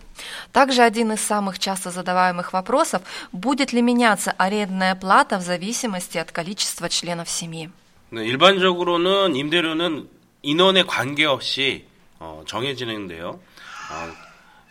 Также 0.53 0.83
один 0.83 1.13
из 1.13 1.21
самых 1.21 1.59
часто 1.59 1.91
задаваемых 1.91 2.53
вопросов – 2.53 3.33
будет 3.33 3.73
ли 3.73 3.81
меняться 3.81 4.33
арендная 4.37 4.95
плата 4.95 5.39
в 5.39 5.43
зависимости 5.43 6.19
от 6.19 6.33
количества 6.33 6.89
членов 6.89 7.29
семьи? 7.29 7.71
네, 8.11 8.25
일반적으로는 8.27 9.35
임대료는 9.35 10.09
인원에 10.43 10.83
관계없이 10.85 11.87
어, 12.19 12.43
정해지는데요. 12.47 13.41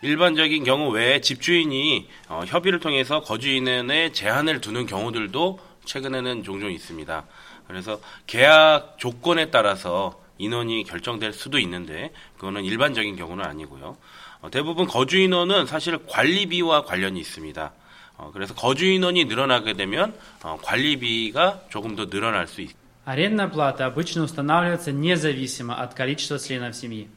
일반적인 0.02 0.64
경우 0.64 0.90
외에 0.90 1.20
집주인이 1.20 2.08
어, 2.28 2.42
협의를 2.46 2.80
통해서 2.80 3.20
거주인의 3.20 4.12
제한을 4.12 4.60
두는 4.60 4.86
경우들도 4.86 5.58
최근에는 5.84 6.42
종종 6.42 6.70
있습니다. 6.70 7.24
그래서 7.66 8.00
계약 8.26 8.96
조건에 8.98 9.50
따라서 9.50 10.20
인원이 10.38 10.84
결정될 10.84 11.32
수도 11.32 11.58
있는데 11.58 12.12
그거는 12.36 12.64
일반적인 12.64 13.16
경우는 13.16 13.44
아니고요. 13.44 13.96
어, 14.42 14.50
대부분 14.50 14.86
거주 14.86 15.18
인원은 15.18 15.66
사실 15.66 15.98
관리비와 16.06 16.84
관련이 16.84 17.18
있습니다. 17.18 17.72
어, 18.18 18.30
그래서 18.32 18.54
거주 18.54 18.86
인원이 18.86 19.24
늘어나게 19.26 19.74
되면 19.74 20.14
어, 20.42 20.58
관리비가 20.62 21.62
조금 21.68 21.96
더 21.96 22.06
늘어날 22.08 22.46
수 22.46 22.60
있습니다. 22.60 22.86
Арендная 23.06 23.48
плата 23.48 23.86
обычно 23.86 24.24
устанавливается 24.24 24.90
независимо 24.90 25.76
от 25.76 25.94
количества 25.94 26.40
членов 26.40 26.74
семьи. 26.74 27.08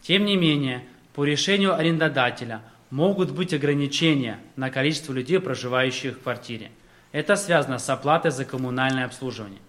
Тем 0.00 0.26
не 0.26 0.36
менее, 0.36 0.86
по 1.18 1.24
решению 1.24 1.74
арендодателя 1.74 2.62
могут 2.90 3.30
быть 3.30 3.54
ограничения 3.54 4.38
на 4.56 4.70
количество 4.70 5.12
людей, 5.12 5.40
проживающих 5.40 6.16
в 6.16 6.22
квартире. 6.22 6.70
Это 7.12 7.36
связано 7.36 7.78
с 7.78 7.88
оплатой 7.88 8.30
за 8.30 8.44
коммунальное 8.44 9.04
обслуживание. 9.04 9.60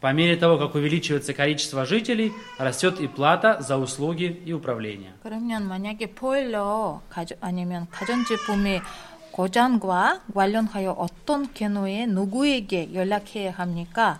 По 0.00 0.12
мере 0.12 0.36
того, 0.36 0.58
как 0.58 0.74
увеличивается 0.74 1.32
количество 1.32 1.86
жителей, 1.86 2.32
растет 2.58 3.00
и 3.00 3.06
плата 3.06 3.58
за 3.60 3.78
услуги 3.78 4.42
и 4.44 4.52
управление. 4.52 5.12
그러면 5.22 5.68
만약에 5.68 6.06
보일러 6.06 7.00
가져, 7.08 7.36
아니면 7.40 7.86
가전제품의 7.90 8.82
고장과 9.30 10.22
관련하여 10.34 10.90
어떤 10.90 11.54
경우에 11.54 12.06
누구에게 12.06 12.92
연락해야 12.92 13.52
합니까? 13.52 14.18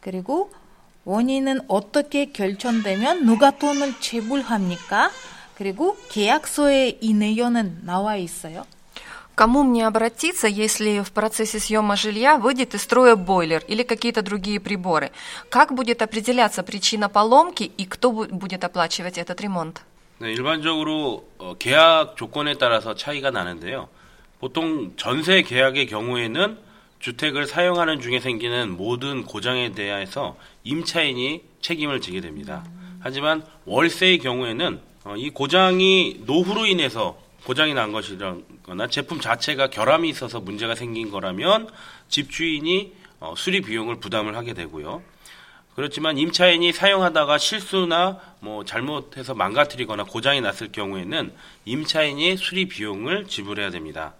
그리고 0.00 0.52
원인은 1.04 1.60
어떻게 1.68 2.32
결정되면 2.32 3.24
누가 3.24 3.52
돈을 3.52 4.00
지불합니까? 4.00 5.10
그리고 5.58 5.96
계약서에 6.10 6.98
이 7.00 7.12
내용은 7.14 7.78
나와 7.84 8.16
있어요. 8.16 8.64
Кому 9.36 9.64
мне 9.64 9.84
обратиться, 9.84 10.46
если 10.48 11.00
в 11.02 11.10
процессе 11.12 11.58
съема 11.58 11.96
жилья 11.96 12.38
выйдет 12.38 12.74
из 12.74 12.82
строя 12.82 13.16
бойлер 13.16 13.64
или 13.66 13.82
какие-то 13.82 14.22
другие 14.22 14.60
приборы? 14.60 15.10
Как 15.50 15.74
будет 15.74 16.02
определяться 16.02 16.62
причина 16.62 17.08
поломки 17.08 17.64
и 17.76 17.84
кто 17.84 18.12
бу- 18.12 18.28
будет 18.32 18.62
оплачивать 18.62 19.18
этот 19.18 19.40
ремонт? 19.40 19.82
네, 20.20 20.32
일반적으로 20.32 21.26
어, 21.38 21.54
계약 21.58 22.16
조건에 22.16 22.54
따라서 22.54 22.94
차이가 22.94 23.32
나는데요. 23.32 23.88
보통 24.38 24.92
전세 24.96 25.42
계약의 25.42 25.88
경우에는 25.88 26.58
주택을 27.00 27.48
사용하는 27.48 28.00
중에 28.00 28.20
생기는 28.20 28.70
모든 28.76 29.24
고장에 29.24 29.72
대해서 29.72 30.36
임차인이 30.62 31.42
책임을 31.60 32.00
지게 32.00 32.20
됩니다. 32.20 32.64
하지만 33.00 33.44
월세의 33.66 34.18
경우에는 34.20 34.80
어, 35.05 35.15
이 35.15 35.29
고장이 35.29 36.21
노후로 36.25 36.65
인해서 36.65 37.17
고장이 37.45 37.73
난 37.73 37.91
것이거나 37.91 38.87
제품 38.89 39.19
자체가 39.19 39.69
결함이 39.69 40.09
있어서 40.09 40.39
문제가 40.39 40.75
생긴 40.75 41.09
거라면 41.09 41.69
집주인이 42.09 42.93
어, 43.21 43.33
수리 43.37 43.61
비용을 43.61 43.99
부담을 43.99 44.35
하게 44.35 44.53
되고요. 44.53 45.01
그렇지만 45.75 46.17
임차인이 46.17 46.73
사용하다가 46.73 47.37
실수나 47.37 48.19
뭐 48.41 48.65
잘못해서 48.65 49.33
망가뜨리거나 49.33 50.03
고장이 50.03 50.41
났을 50.41 50.71
경우에는 50.71 51.31
임차인이 51.63 52.35
수리 52.35 52.67
비용을 52.67 53.27
지불해야 53.27 53.69
됩니다. 53.69 54.13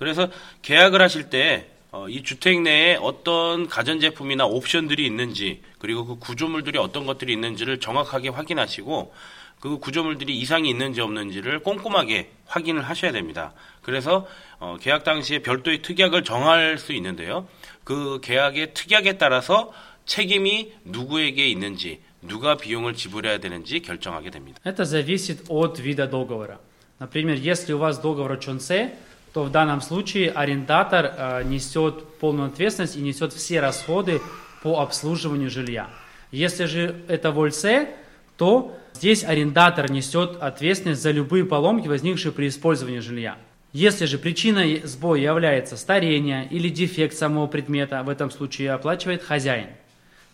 그래서 0.00 0.28
계약을 0.62 1.00
하실 1.00 1.30
때 1.30 1.70
어, 1.90 2.08
이 2.08 2.22
주택 2.22 2.60
내에 2.60 2.96
어떤 2.96 3.68
가전제품이나 3.68 4.44
옵션들이 4.46 5.06
있는지 5.06 5.62
그리고 5.78 6.04
그 6.04 6.18
구조물들이 6.18 6.78
어떤 6.78 7.06
것들이 7.06 7.32
있는지를 7.32 7.80
정확하게 7.80 8.30
확인하시고 8.30 9.14
그 9.59 9.79
구조물들이 9.79 10.37
이상이 10.37 10.69
있는지 10.69 10.99
없는지를 11.01 11.59
꼼꼼하게 11.59 12.31
확인을 12.47 12.81
하셔야 12.81 13.11
됩니다. 13.11 13.53
그래서 13.81 14.27
어, 14.59 14.77
계약 14.81 15.03
당시에 15.03 15.39
별도의 15.39 15.81
특약을 15.81 16.23
정할 16.23 16.77
수 16.77 16.93
있는데요. 16.93 17.47
그 17.83 18.19
계약의 18.21 18.73
특약에 18.73 19.17
따라서 19.17 19.71
책임이 20.05 20.73
누구에게 20.83 21.47
있는지 21.47 22.01
누가 22.21 22.57
비용을 22.57 22.93
지불해야 22.93 23.39
되는지 23.39 23.81
결정하게 23.81 24.31
됩니다. 24.31 24.59
Это 24.65 24.83
зависит 24.83 25.45
от 25.49 25.79
вида 25.79 26.09
договора. 26.09 26.59
Например, 26.99 27.35
если 27.35 27.73
у 27.73 27.79
вас 27.79 27.99
договор 27.99 28.33
о 28.33 28.37
ЧОНСЕ, 28.37 28.93
то 29.33 29.43
в 29.43 29.51
данном 29.51 29.81
случае 29.81 30.31
арендатор 30.31 31.13
э, 31.17 31.43
несет 31.43 32.17
полную 32.19 32.49
ответственность 32.49 32.95
и 32.95 33.01
несет 33.01 33.33
все 33.33 33.59
расходы 33.59 34.21
по 34.61 34.79
обслуживанию 34.79 35.49
жилья. 35.49 35.89
Если 36.31 36.65
же 36.65 37.03
это 37.07 37.31
вольсе, 37.31 37.95
то 38.37 38.77
здесь 38.98 39.22
арендатор 39.22 39.90
несет 39.90 40.42
ответственность 40.42 41.00
за 41.00 41.12
любые 41.12 41.44
поломки, 41.44 41.86
возникшие 41.86 42.32
при 42.32 42.48
использовании 42.48 42.98
жилья. 42.98 43.38
Если 43.72 44.06
же 44.06 44.18
причиной 44.18 44.82
сбоя 44.84 45.20
является 45.20 45.76
старение 45.76 46.48
или 46.50 46.68
дефект 46.68 47.16
самого 47.16 47.46
предмета, 47.46 48.02
в 48.02 48.08
этом 48.08 48.28
случае 48.28 48.72
оплачивает 48.72 49.22
хозяин. 49.22 49.68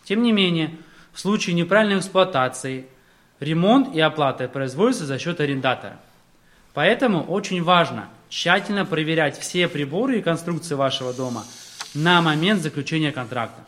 Тем 0.03 0.23
не 0.23 0.31
менее, 0.31 0.71
в 1.13 1.19
случае 1.19 1.53
неправильной 1.55 1.99
эксплуатации 1.99 2.87
ремонт 3.39 3.95
и 3.95 3.99
оплата 3.99 4.47
производятся 4.47 5.05
за 5.05 5.19
счет 5.19 5.39
арендатора. 5.39 5.99
Поэтому 6.73 7.21
очень 7.21 7.61
важно 7.61 8.09
тщательно 8.29 8.83
проверять 8.83 9.37
все 9.37 9.67
приборы 9.67 10.17
и 10.17 10.23
конструкции 10.23 10.73
вашего 10.73 11.13
дома 11.13 11.45
на 11.93 12.19
момент 12.23 12.63
заключения 12.63 13.11
контракта. 13.11 13.61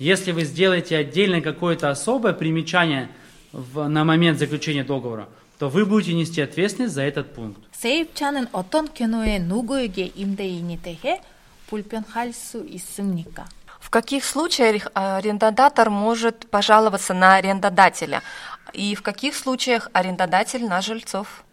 Если 0.00 0.32
вы 0.32 0.42
сделаете 0.42 0.96
отдельно 0.96 1.40
какое-то 1.40 1.88
особое 1.88 2.32
примечание 2.32 3.10
в, 3.51 3.87
на 3.87 4.03
момент 4.03 4.37
заключения 4.37 4.83
договора, 4.83 5.27
то 5.59 5.69
вы 5.69 5.85
будете 5.85 6.13
нести 6.13 6.41
ответственность 6.41 6.93
за 6.93 7.03
этот 7.03 7.33
пункт. 7.33 7.61
세입자는 7.71 8.47
어떤 8.51 8.93
경우에 8.93 9.39
누구에게 9.39 10.11
임대인이 10.15 10.81
대해 10.81 11.21
불편할 11.67 12.33
수 12.33 12.65
있습니까? 12.67 13.45
В 13.79 13.89
каких 13.89 14.25
случаях 14.25 14.87
арендодатор 14.93 15.89
может 15.89 16.49
пожаловаться 16.49 17.13
на 17.13 17.35
арендодателя? 17.35 18.21
И 18.73 18.95
в 18.95 19.01
каких 19.03 19.35
случаях 19.35 19.89
арендодатель 19.93 20.65
на 20.65 20.81
жильцов? 20.81 21.45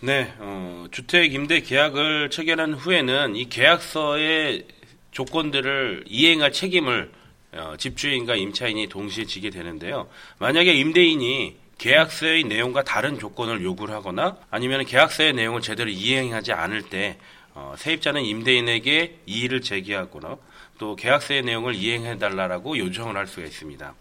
네, 0.00 0.32
어, 0.38 0.86
주택 0.90 1.32
임대 1.32 1.60
계약을 1.60 2.30
체결한 2.30 2.74
후에는 2.74 3.36
이 3.36 3.48
계약서의 3.48 4.66
조건들을 5.12 6.04
이행할 6.08 6.52
책임을 6.52 7.12
어, 7.53 7.75
집주인과 7.77 8.35
임차인이 8.35 8.87
동시에 8.87 9.25
지게 9.25 9.49
되는데요. 9.49 10.09
만약에 10.39 10.73
임대인이 10.73 11.57
계약서의 11.77 12.43
내용과 12.43 12.83
다른 12.83 13.19
조건을 13.19 13.63
요구를 13.63 13.93
하거나 13.93 14.37
아니면 14.49 14.85
계약서의 14.85 15.33
내용을 15.33 15.61
제대로 15.61 15.89
이행하지 15.89 16.51
않을 16.53 16.83
때 16.83 17.17
어, 17.53 17.75
세입자는 17.77 18.23
임대인에게 18.23 19.19
이의를 19.25 19.61
제기하거나 19.61 20.37
또 20.77 20.95
계약서의 20.95 21.43
내용을 21.43 21.75
이행해 21.75 22.17
달라라고 22.17 22.77
요청을 22.77 23.15
할 23.15 23.27
수가 23.27 23.45
있습니다. 23.47 23.95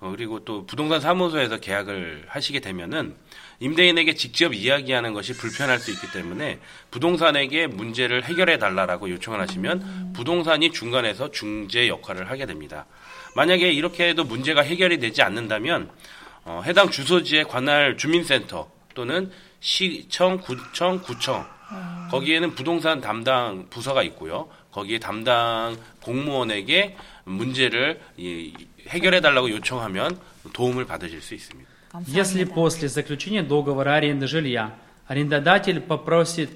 어, 0.00 0.10
그리고 0.10 0.44
또 0.44 0.66
부동산 0.66 1.00
사무소에서 1.00 1.58
계약을 1.58 2.26
하시게 2.28 2.60
되면은 2.60 3.16
임대인에게 3.60 4.14
직접 4.14 4.54
이야기하는 4.54 5.14
것이 5.14 5.36
불편할 5.36 5.78
수 5.78 5.90
있기 5.90 6.10
때문에 6.12 6.58
부동산에게 6.90 7.66
문제를 7.66 8.24
해결해 8.24 8.58
달라라고 8.58 9.10
요청을 9.10 9.40
하시면 9.40 10.12
부동산이 10.14 10.72
중간에서 10.72 11.30
중재 11.30 11.88
역할을 11.88 12.30
하게 12.30 12.46
됩니다. 12.46 12.86
만약에 13.34 13.70
이렇게 13.70 14.08
해도 14.08 14.24
문제가 14.24 14.62
해결이 14.62 14.98
되지 14.98 15.22
않는다면 15.22 15.90
어, 16.44 16.62
해당 16.64 16.90
주소지에 16.90 17.44
관할 17.44 17.96
주민센터 17.96 18.70
또는 18.94 19.30
시청, 19.60 20.38
구청, 20.38 21.00
구청 21.00 21.46
거기에는 22.10 22.54
부동산 22.54 23.00
담당 23.00 23.66
부서가 23.68 24.02
있고요. 24.04 24.48
거기에 24.70 24.98
담당 24.98 25.76
공무원에게 26.02 26.96
문제를 27.24 28.00
이, 28.16 28.54
해결해 28.88 29.20
달라고 29.20 29.50
요청하면 29.50 30.18
도움을 30.52 30.86
받으실 30.86 31.20
수 31.20 31.34
있습니다. 31.34 31.75
Если 32.06 32.44
после 32.44 32.88
заключения 32.88 33.42
договора 33.42 33.94
аренды 33.94 34.26
жилья 34.26 34.74
арендодатель 35.06 35.80
попросит 35.80 36.50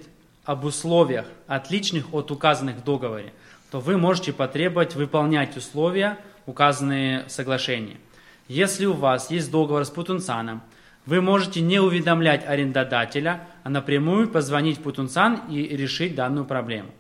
об 0.45 0.65
условиях, 0.65 1.27
отличных 1.47 2.13
от 2.13 2.31
указанных 2.31 2.77
в 2.77 2.85
договоре, 2.85 3.33
то 3.71 3.81
вы 3.81 3.97
можете 3.97 4.33
потребовать 4.33 4.97
выполнять 4.97 5.57
условия, 5.57 6.19
указанные 6.47 7.25
в 7.27 7.31
соглашении. 7.31 7.97
Если 8.49 8.85
у 8.87 8.95
вас 8.95 9.31
есть 9.31 9.51
договор 9.51 9.85
с 9.85 9.91
Путунцаном, 9.91 10.63
вы 11.07 11.21
можете 11.21 11.61
не 11.61 11.79
уведомлять 11.79 12.45
арендодателя, 12.47 13.47
а 13.63 13.71
напрямую 13.71 14.29
позвонить 14.29 14.79
в 14.79 14.83
Путунцан 14.83 15.43
и 15.49 15.63
решить 15.77 16.15
данную 16.15 16.45
проблему. 16.45 16.91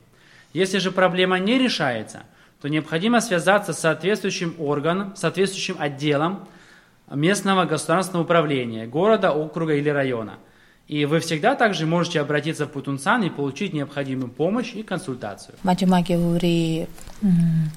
Если 0.53 0.79
же 0.79 0.93
проблема 0.93 1.39
не 1.39 1.59
решается, 1.59 2.23
то 2.61 2.69
необходимо 2.69 3.21
связаться 3.21 3.73
с 3.73 3.81
соответствующим 3.81 4.55
органом, 4.59 5.15
соответствующим 5.17 5.77
отделом 5.79 6.47
местного 7.10 7.66
государственного 7.66 8.24
управления, 8.24 8.88
города, 8.88 9.32
округа 9.32 9.76
или 9.76 9.90
района. 9.90 10.38
И 10.88 11.06
вы 11.06 11.20
всегда 11.20 11.56
также 11.56 11.88
можете 11.88 12.22
обратиться 12.22 12.68
в 12.68 12.72
Путунсан 12.72 13.24
и 13.24 13.30
получить 13.30 13.74
необходимую 13.74 14.30
помощь 14.30 14.74
и 14.76 14.84
консультацию. 14.84 15.56
마지막에 15.64 16.14
우리 16.16 16.86
음, 17.24 17.72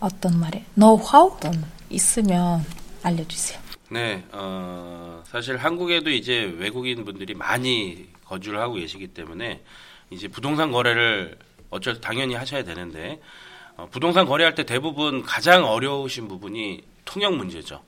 어떤 0.00 0.38
말에 0.40 0.64
노하우 0.74 1.38
좀 1.40 1.52
있으면 1.90 2.64
알려주세요. 3.02 3.60
네, 3.90 4.24
어, 4.32 5.22
사실 5.26 5.56
한국에도 5.56 6.10
이제 6.10 6.52
외국인 6.58 7.04
분들이 7.04 7.34
많이 7.34 8.08
거주를 8.24 8.60
하고 8.60 8.74
계시기 8.74 9.08
때문에 9.08 9.62
이제 10.10 10.28
부동산 10.28 10.72
거래를 10.72 11.38
어쩔 11.70 12.00
당연히 12.00 12.34
하셔야 12.34 12.64
되는데 12.64 13.20
어, 13.76 13.88
부동산 13.90 14.26
거래할 14.26 14.54
때 14.54 14.64
대부분 14.64 15.22
가장 15.22 15.64
어려우신 15.64 16.26
부분이 16.28 16.82
통역 17.04 17.34
문제죠. 17.36 17.80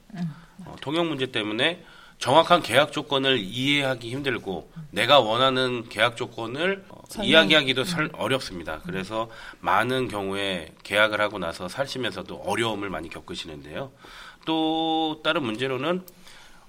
어, 0.65 0.75
통역 0.81 1.05
문제 1.07 1.27
때문에 1.27 1.83
정확한 2.17 2.61
계약 2.63 2.93
조건을 2.93 3.37
이해하기 3.39 4.09
힘들고 4.09 4.71
내가 4.91 5.19
원하는 5.19 5.89
계약 5.89 6.15
조건을 6.15 6.85
어, 6.89 7.01
설명. 7.09 7.29
이야기하기도 7.29 7.83
설- 7.83 8.09
어렵습니다. 8.13 8.79
그래서 8.85 9.29
많은 9.59 10.07
경우에 10.07 10.71
계약을 10.83 11.19
하고 11.19 11.39
나서 11.39 11.67
사시면서도 11.67 12.35
어려움을 12.45 12.89
많이 12.89 13.09
겪으시는데요. 13.09 13.91
또 14.45 15.19
다른 15.23 15.43
문제로는 15.43 16.03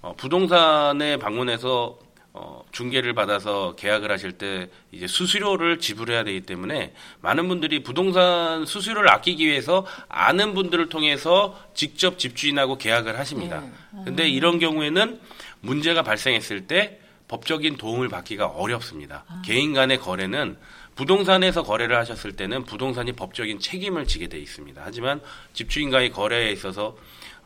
어, 0.03 0.15
부동산에 0.17 1.17
방문해서 1.19 1.99
어, 2.39 2.63
중개를 2.71 3.15
받아서 3.15 3.75
계약을 3.77 4.11
하실 4.11 4.33
때 4.33 4.69
이제 4.93 5.07
수수료를 5.07 5.79
지불해야 5.79 6.23
되기 6.23 6.43
때문에 6.43 6.93
많은 7.23 7.49
분들이 7.49 7.83
부동산 7.83 8.67
수수료를 8.67 9.09
아끼기 9.09 9.47
위해서 9.47 9.87
아는 10.11 10.53
분들을 10.53 10.91
통해서 10.91 11.59
직접 11.73 12.19
집주인하고 12.19 12.77
계약을 12.77 13.19
하십니다. 13.19 13.63
근데 14.05 14.29
이런 14.29 14.59
경우에는 14.59 15.19
문제가 15.61 16.03
발생했을 16.03 16.67
때 16.67 17.01
법적인 17.29 17.79
도움을 17.79 18.11
받기가 18.11 18.49
어렵습니다. 18.49 19.25
개인 19.43 19.73
간의 19.73 19.99
거래는 19.99 20.59
부동산에서 20.95 21.63
거래를 21.63 21.97
하셨을 21.97 22.33
때는 22.33 22.65
부동산이 22.65 23.13
법적인 23.13 23.61
책임을 23.61 24.07
지게 24.07 24.29
돼 24.29 24.39
있습니다. 24.39 24.83
하지만 24.85 25.21
집주인과의 25.55 26.11
거래에 26.11 26.51
있어서 26.53 26.89
어, 26.89 26.97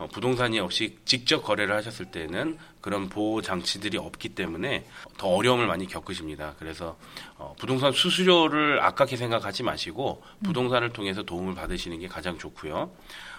부동산이 0.06 0.58
없이 0.60 0.96
직접 1.04 1.42
거래를 1.42 1.74
하셨을 1.76 2.06
때는 2.06 2.58
그런 2.80 3.08
보호 3.08 3.42
장치들이 3.42 3.98
없기 3.98 4.30
때문에 4.30 4.86
더 5.18 5.28
어려움을 5.28 5.66
많이 5.66 5.86
겪으십니다. 5.86 6.54
그래서 6.58 6.96
어, 7.36 7.54
부동산 7.58 7.92
수수료를 7.92 8.80
아깝게 8.82 9.16
생각하지 9.16 9.62
마시고 9.62 10.22
부동산을 10.44 10.92
통해서 10.92 11.22
도움을 11.22 11.54
받으시는 11.54 11.98
게 11.98 12.08
가장 12.08 12.38
좋고요. 12.38 12.90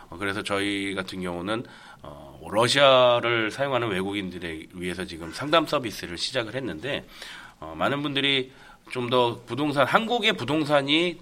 어, 0.10 0.18
그래서 0.18 0.44
저희 0.44 0.94
같은 0.94 1.22
경우는 1.22 1.66
어, 2.04 2.40
러시아를 2.50 3.52
사용하는 3.52 3.90
외국인들에 3.90 4.68
위해서 4.74 5.06
지금 5.06 5.32
상담 5.32 5.66
서비스를 5.66 6.18
시작을 6.18 6.56
했는데 6.56 7.06
어, 7.60 7.74
많은 7.78 8.02
분들이 8.04 8.52
좀 8.90 9.10
더 9.10 9.42
부동산 9.46 9.88
한국의 9.88 10.34
부동산이 10.34 11.20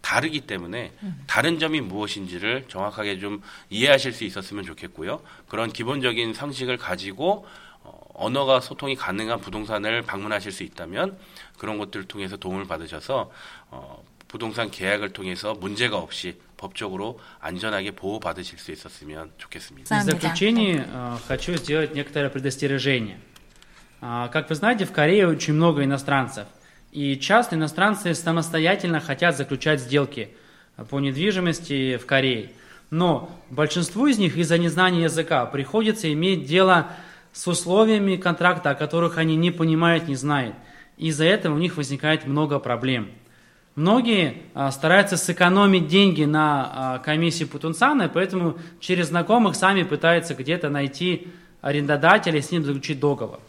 다르기 0.00 0.42
때문에 0.42 0.92
다른 1.26 1.58
점이 1.58 1.80
무엇인지를 1.80 2.66
정확하게 2.68 3.18
좀 3.18 3.42
이해하실 3.70 4.12
수 4.12 4.22
있었으면 4.24 4.64
좋겠고요. 4.64 5.20
그런 5.48 5.72
기본적인 5.72 6.32
상식을 6.32 6.76
가지고 6.76 7.44
어, 7.82 8.00
언어가 8.14 8.60
소통이 8.60 8.94
가능한 8.94 9.40
부동산을 9.40 10.02
방문하실 10.02 10.52
수 10.52 10.62
있다면 10.62 11.18
그런 11.58 11.78
것들을 11.78 12.06
통해서 12.06 12.36
도움을 12.36 12.66
받으셔서 12.66 13.30
어, 13.70 14.04
부동산 14.28 14.70
계약을 14.70 15.12
통해서 15.12 15.54
문제가 15.54 15.98
없이 15.98 16.38
법적으로 16.56 17.18
안전하게 17.40 17.92
보호받으실 17.92 18.58
수 18.58 18.72
있었으면 18.72 19.32
좋겠습니다. 19.38 19.86
В 19.86 19.88
Сам 19.88 20.04
заключение 20.04 20.86
э, 20.86 21.16
хочу 21.26 21.56
сделать 21.56 21.94
некоторое 21.94 22.30
предостережение. 22.30 23.18
А, 24.00 24.28
Как 24.28 24.48
вы 24.48 24.54
знаете, 24.54 24.84
в 24.84 24.92
Корее 24.92 25.26
очень 25.26 25.54
много 25.54 25.82
иностранцев. 25.84 26.46
И 26.91 27.17
часто 27.17 27.55
иностранцы 27.55 28.13
самостоятельно 28.13 28.99
хотят 28.99 29.37
заключать 29.37 29.79
сделки 29.79 30.29
по 30.89 30.99
недвижимости 30.99 31.97
в 31.97 32.05
Корее. 32.05 32.49
Но 32.89 33.31
большинству 33.49 34.07
из 34.07 34.17
них 34.17 34.35
из-за 34.35 34.57
незнания 34.57 35.03
языка 35.03 35.45
приходится 35.45 36.11
иметь 36.11 36.45
дело 36.45 36.87
с 37.31 37.47
условиями 37.47 38.17
контракта, 38.17 38.71
о 38.71 38.75
которых 38.75 39.17
они 39.17 39.37
не 39.37 39.51
понимают, 39.51 40.09
не 40.09 40.15
знают. 40.15 40.53
Из-за 40.97 41.23
этого 41.23 41.55
у 41.55 41.57
них 41.57 41.77
возникает 41.77 42.27
много 42.27 42.59
проблем. 42.59 43.09
Многие 43.75 44.41
а, 44.53 44.69
стараются 44.69 45.15
сэкономить 45.15 45.87
деньги 45.87 46.25
на 46.25 46.71
а, 46.73 46.99
комиссии 46.99 47.45
Путунцана, 47.45 48.03
и 48.03 48.09
поэтому 48.09 48.57
через 48.81 49.07
знакомых 49.07 49.55
сами 49.55 49.83
пытаются 49.83 50.35
где-то 50.35 50.69
найти 50.69 51.29
арендодателя 51.61 52.39
и 52.39 52.41
с 52.41 52.51
ним 52.51 52.65
заключить 52.65 52.99
договор. 52.99 53.39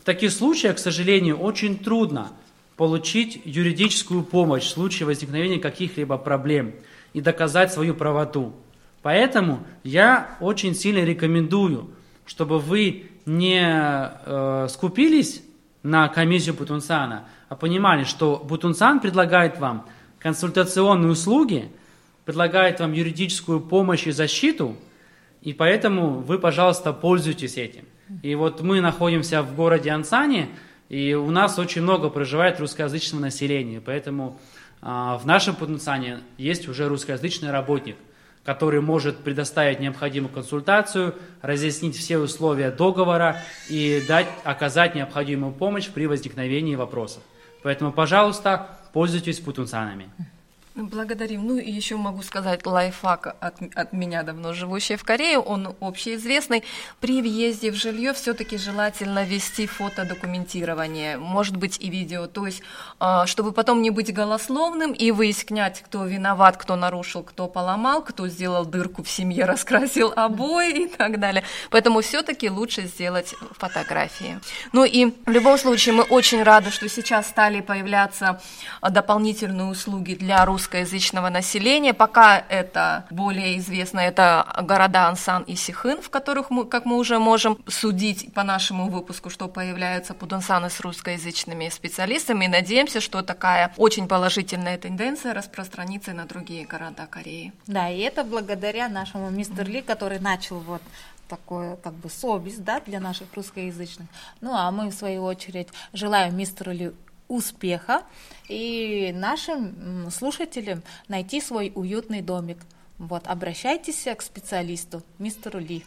В 0.00 0.04
таких 0.04 0.30
случаях, 0.30 0.76
к 0.76 0.78
сожалению, 0.78 1.38
очень 1.38 1.76
трудно 1.76 2.30
получить 2.78 3.42
юридическую 3.44 4.22
помощь 4.22 4.62
в 4.62 4.68
случае 4.68 5.06
возникновения 5.06 5.58
каких-либо 5.58 6.16
проблем 6.16 6.74
и 7.12 7.20
доказать 7.20 7.72
свою 7.72 7.92
правоту. 7.92 8.54
Поэтому 9.02 9.66
я 9.82 10.36
очень 10.40 10.76
сильно 10.76 11.04
рекомендую, 11.04 11.90
чтобы 12.24 12.60
вы 12.60 13.10
не 13.26 13.60
э, 13.60 14.68
скупились 14.70 15.42
на 15.82 16.06
комиссию 16.08 16.54
Бутунсана, 16.54 17.24
а 17.48 17.56
понимали, 17.56 18.04
что 18.04 18.40
Бутунсан 18.48 19.00
предлагает 19.00 19.58
вам 19.58 19.84
консультационные 20.20 21.10
услуги, 21.10 21.70
предлагает 22.24 22.78
вам 22.78 22.92
юридическую 22.92 23.60
помощь 23.60 24.06
и 24.06 24.12
защиту, 24.12 24.76
и 25.42 25.52
поэтому 25.52 26.20
вы, 26.20 26.38
пожалуйста, 26.38 26.92
пользуйтесь 26.92 27.56
этим. 27.56 27.86
И 28.22 28.36
вот 28.36 28.60
мы 28.62 28.80
находимся 28.80 29.42
в 29.42 29.56
городе 29.56 29.90
Ансане, 29.90 30.48
И 30.88 31.14
у 31.14 31.30
нас 31.30 31.58
очень 31.58 31.82
много 31.82 32.08
проживает 32.08 32.60
русскоязычного 32.60 33.20
населения, 33.22 33.80
поэтому 33.80 34.38
а, 34.80 35.18
в 35.18 35.26
нашем 35.26 35.54
Путунцане 35.54 36.20
есть 36.38 36.68
уже 36.68 36.88
русскоязычный 36.88 37.50
работник, 37.50 37.96
который 38.44 38.80
может 38.80 39.18
предоставить 39.18 39.80
необходимую 39.80 40.32
консультацию, 40.32 41.14
разъяснить 41.42 41.96
все 41.96 42.18
условия 42.18 42.70
договора 42.70 43.42
и 43.68 44.02
дать, 44.08 44.28
оказать 44.44 44.94
необходимую 44.94 45.52
помощь 45.52 45.88
при 45.88 46.06
возникновении 46.06 46.74
вопросов. 46.74 47.22
Поэтому, 47.62 47.92
пожалуйста, 47.92 48.78
пользуйтесь 48.92 49.40
путунцанами. 49.40 50.08
Благодарим. 50.78 51.44
Ну 51.44 51.58
и 51.58 51.68
еще 51.72 51.96
могу 51.96 52.22
сказать 52.22 52.64
лайфхак 52.64 53.34
от, 53.40 53.56
от 53.74 53.92
меня, 53.92 54.22
давно 54.22 54.52
живущей 54.52 54.94
в 54.94 55.02
Корее, 55.02 55.40
он 55.40 55.74
общеизвестный. 55.80 56.62
При 57.00 57.20
въезде 57.20 57.72
в 57.72 57.74
жилье 57.74 58.12
все-таки 58.12 58.56
желательно 58.56 59.24
вести 59.24 59.66
фотодокументирование, 59.66 61.18
может 61.18 61.56
быть 61.56 61.78
и 61.80 61.90
видео, 61.90 62.28
то 62.28 62.46
есть 62.46 62.62
а, 63.00 63.26
чтобы 63.26 63.50
потом 63.50 63.82
не 63.82 63.90
быть 63.90 64.14
голословным 64.14 64.92
и 64.92 65.10
выяснять, 65.10 65.82
кто 65.82 66.04
виноват, 66.04 66.56
кто 66.56 66.76
нарушил, 66.76 67.24
кто 67.24 67.48
поломал, 67.48 68.04
кто 68.04 68.28
сделал 68.28 68.64
дырку 68.64 69.02
в 69.02 69.10
семье, 69.10 69.44
раскрасил 69.46 70.12
обои 70.14 70.84
и 70.84 70.86
так 70.86 71.18
далее. 71.18 71.42
Поэтому 71.70 72.02
все-таки 72.02 72.48
лучше 72.48 72.82
сделать 72.82 73.34
фотографии. 73.58 74.38
Ну 74.72 74.84
и 74.84 75.06
в 75.26 75.30
любом 75.30 75.58
случае 75.58 75.96
мы 75.96 76.04
очень 76.04 76.44
рады, 76.44 76.70
что 76.70 76.88
сейчас 76.88 77.26
стали 77.26 77.62
появляться 77.62 78.40
дополнительные 78.80 79.66
услуги 79.66 80.14
для 80.14 80.44
русских 80.44 80.67
русскоязычного 80.68 81.30
населения. 81.30 81.94
Пока 81.94 82.44
это 82.48 83.06
более 83.10 83.58
известно, 83.58 84.00
это 84.00 84.46
города 84.62 85.08
Ансан 85.08 85.42
и 85.44 85.56
Сихын, 85.56 86.02
в 86.02 86.10
которых 86.10 86.50
мы, 86.50 86.66
как 86.66 86.84
мы 86.84 86.96
уже 86.96 87.18
можем 87.18 87.58
судить 87.66 88.32
по 88.34 88.42
нашему 88.44 88.90
выпуску, 88.90 89.30
что 89.30 89.48
появляются 89.48 90.14
пудунсаны 90.14 90.68
с 90.68 90.80
русскоязычными 90.80 91.70
специалистами. 91.70 92.44
И 92.44 92.48
надеемся, 92.48 93.00
что 93.00 93.22
такая 93.22 93.72
очень 93.78 94.08
положительная 94.08 94.76
тенденция 94.76 95.34
распространится 95.34 96.10
и 96.10 96.14
на 96.14 96.26
другие 96.26 96.66
города 96.66 97.06
Кореи. 97.06 97.52
Да, 97.66 97.88
и 97.88 98.00
это 98.00 98.24
благодаря 98.24 98.88
нашему 98.88 99.30
мистер 99.30 99.68
Ли, 99.68 99.80
который 99.80 100.18
начал 100.18 100.58
вот 100.58 100.82
такое 101.28 101.76
как 101.76 101.94
бы 101.94 102.10
совесть 102.10 102.64
да, 102.64 102.80
для 102.80 103.00
наших 103.00 103.28
русскоязычных. 103.34 104.08
Ну 104.40 104.52
а 104.54 104.70
мы 104.70 104.88
в 104.88 104.94
свою 104.94 105.24
очередь 105.24 105.68
желаем 105.92 106.36
мистеру 106.36 106.72
Ли 106.72 106.92
успеха 107.27 108.03
и 108.47 109.11
нашим 109.13 110.09
слушателям 110.11 110.83
найти 111.07 111.41
свой 111.41 111.71
уютный 111.75 112.21
домик. 112.21 112.59
Вот, 112.97 113.27
обращайтесь 113.27 114.05
к 114.17 114.21
специалисту, 114.21 115.03
мистеру 115.17 115.59
Ли. 115.59 115.83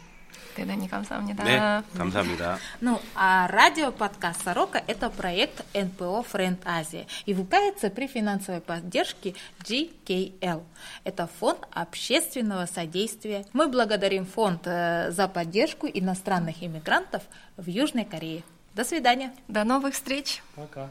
대단히 0.55 0.88
감사합니다. 0.88 1.45
네, 1.45 1.83
감사합니다. 1.97 2.59
Ну, 2.81 3.01
а 3.14 3.47
радиоподкаст 3.49 4.42
«Сорока» — 4.42 4.87
это 4.87 5.11
проект 5.11 5.64
НПО 5.75 6.23
«Френд 6.23 6.61
Азия» 6.64 7.07
и 7.27 7.35
выпускается 7.35 7.90
при 7.90 8.07
финансовой 8.07 8.61
поддержке 8.61 9.35
GKL. 9.61 10.62
Это 11.05 11.29
фонд 11.38 11.61
общественного 11.71 12.66
содействия. 12.66 13.45
Мы 13.53 13.69
благодарим 13.69 14.27
фонд 14.27 14.62
э, 14.66 15.11
за 15.11 15.29
поддержку 15.29 15.87
иностранных 15.87 16.62
иммигрантов 16.62 17.23
в 17.57 17.69
Южной 17.69 18.05
Корее. 18.05 18.42
До 18.75 18.85
свидания. 18.85 19.33
До 19.49 19.64
новых 19.64 19.95
встреч. 19.95 20.42
Пока. 20.55 20.85